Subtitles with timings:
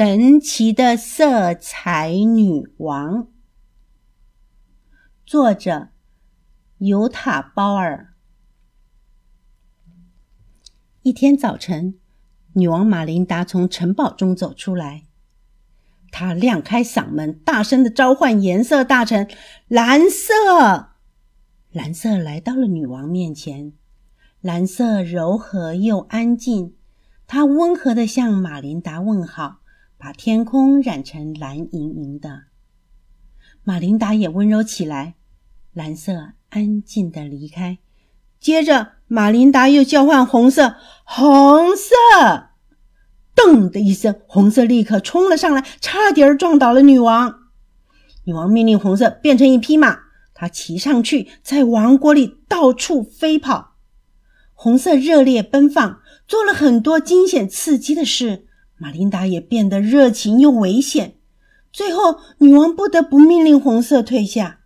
[0.00, 3.26] 神奇的色彩女王，
[5.26, 5.88] 作者
[6.76, 8.14] 尤塔·鲍尔。
[11.02, 11.98] 一天早晨，
[12.52, 15.06] 女王玛琳达从城堡中走出来，
[16.12, 19.28] 她亮开嗓门，大声的召唤颜色大臣——
[19.66, 20.90] 蓝色。
[21.72, 23.72] 蓝色来到了女王面前，
[24.40, 26.76] 蓝色柔和又安静，
[27.26, 29.62] 它温和的向玛琳达问好。
[29.98, 32.44] 把天空染成蓝莹莹的，
[33.64, 35.16] 马琳达也温柔起来。
[35.72, 37.78] 蓝色安静的离开，
[38.38, 41.94] 接着马琳达又叫唤红色，红色，
[43.34, 47.50] 噔的一声，红色立刻冲了上来，差点撞倒了女王。
[48.24, 49.98] 女王命令红色变成一匹马，
[50.32, 53.74] 她骑上去，在王国里到处飞跑。
[54.54, 58.47] 红色热烈奔放，做了很多惊险刺激的事。
[58.78, 61.16] 玛琳达也变得热情又危险，
[61.72, 64.60] 最后女王不得不命令红色退下。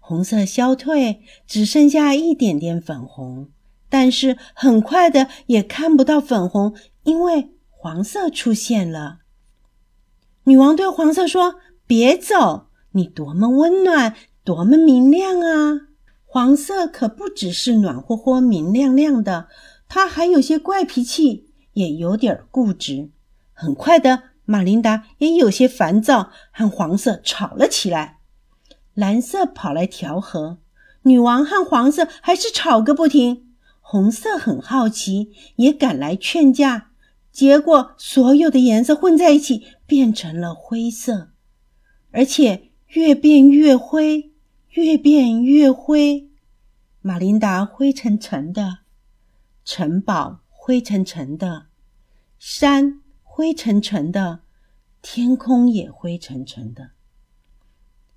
[0.00, 3.48] 红色消退，只剩下一点点粉红，
[3.88, 9.20] 但是很快的也看不到粉红，因为黄色出现了。
[10.44, 11.54] 女王对黄色说
[11.86, 15.88] ：“别走，你多么温暖，多么明亮啊！
[16.26, 19.48] 黄色可不只是暖和和、明亮亮的，
[19.88, 23.10] 它还有些怪脾气。”也有点固执。
[23.52, 28.18] 很快的，玛琳达也有些烦躁，和黄色吵了起来。
[28.94, 30.58] 蓝色跑来调和，
[31.02, 33.54] 女王和黄色还是吵个不停。
[33.80, 36.90] 红色很好奇，也赶来劝架。
[37.30, 41.30] 结果，所有的颜色混在一起，变成了灰色，
[42.12, 44.30] 而且越变越灰，
[44.70, 46.30] 越变越灰。
[47.02, 48.78] 玛琳达灰沉沉的，
[49.64, 50.43] 城堡。
[50.66, 51.66] 灰沉沉的
[52.38, 54.40] 山，灰沉沉的
[55.02, 56.92] 天空也灰沉沉的。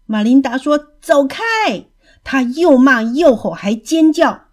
[0.06, 1.44] 马琳达说：“走开！”
[2.24, 4.46] 她又骂又吼，还尖叫。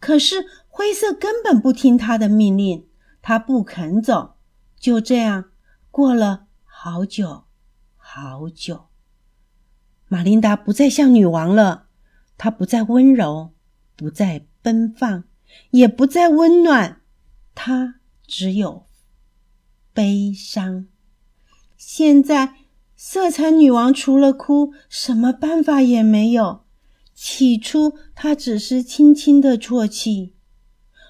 [0.00, 2.88] 可是灰色根本不听她的命令，
[3.22, 4.34] 他不肯走。
[4.76, 5.52] 就这样
[5.92, 7.44] 过了好久
[7.94, 8.86] 好久。
[10.08, 11.86] 马琳达不再像女王了，
[12.36, 13.52] 她不再温柔，
[13.94, 15.22] 不再奔放。
[15.70, 17.00] 也不再温暖，
[17.54, 18.86] 它只有
[19.92, 20.86] 悲伤。
[21.76, 22.54] 现在，
[22.96, 26.64] 色彩女王除了哭，什么办法也没有。
[27.14, 30.34] 起初，她只是轻轻的啜泣，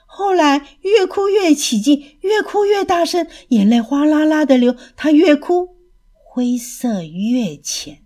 [0.07, 4.75] 后来越哭越起劲，越哭越大声，眼泪哗啦啦的流。
[4.97, 5.77] 她越哭，
[6.13, 8.03] 灰色越浅，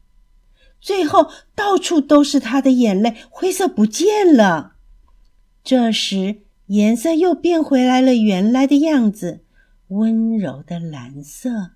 [0.80, 4.71] 最后到处都是她的眼泪，灰色不见了。
[5.64, 9.44] 这时，颜色又变回来了原来的样子：
[9.88, 11.72] 温柔的蓝色，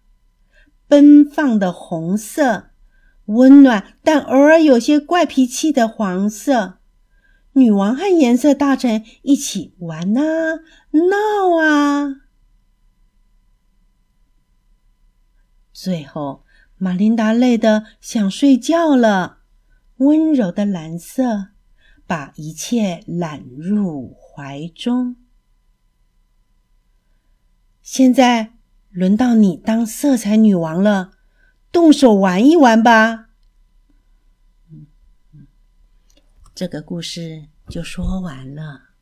[0.89, 2.71] 奔放的红色，
[3.27, 6.79] 温暖但偶尔有些怪脾气的黄色。
[7.53, 10.57] 女王和颜色大臣一起玩啊，
[10.91, 12.23] 闹啊。
[15.73, 16.45] 最后，
[16.77, 19.39] 玛琳达累得想睡觉了。
[19.99, 21.56] 温柔的蓝色。
[22.07, 25.17] 把一切揽入怀中。
[27.83, 28.53] 现在
[28.91, 31.13] 轮到你当色彩女王了，
[31.71, 33.31] 动手玩一玩吧。
[36.55, 38.96] 这个故事就说完了。